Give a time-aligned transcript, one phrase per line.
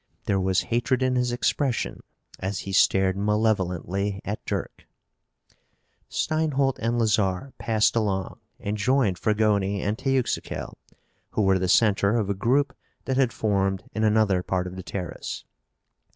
[0.25, 2.01] There was hatred in his expression
[2.39, 4.87] as he stared malevolently at Dirk.
[6.09, 10.75] Steinholt and Lazarre passed along and joined Fragoni and Teuxical,
[11.33, 12.75] who were the center of a group
[13.05, 15.45] that had formed in another part of the terrace.